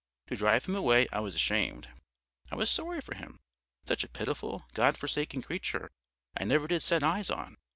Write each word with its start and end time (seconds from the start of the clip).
To 0.29 0.35
drive 0.35 0.65
him 0.65 0.75
away 0.75 1.05
I 1.11 1.19
was 1.19 1.35
ashamed. 1.35 1.87
I 2.51 2.55
was 2.55 2.71
sorry 2.71 3.01
for 3.01 3.13
him; 3.13 3.39
such 3.85 4.03
a 4.03 4.09
pitiful, 4.09 4.65
God 4.73 4.97
forsaken 4.97 5.43
creature 5.43 5.91
I 6.35 6.43
never 6.43 6.67
did 6.67 6.81
set 6.81 7.03
eyes 7.03 7.29
on. 7.29 7.55